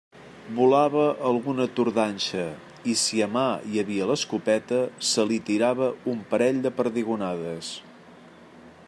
Volava 0.59 1.01
alguna 1.31 1.67
tordanxa, 1.79 2.45
i 2.93 2.95
si 3.01 3.21
a 3.25 3.27
mà 3.35 3.45
hi 3.73 3.81
havia 3.83 4.09
l'escopeta, 4.13 4.81
se 5.11 5.29
li 5.33 5.39
tirava 5.51 5.93
un 6.15 6.27
parell 6.33 6.65
de 6.65 6.73
perdigonades. 6.81 7.73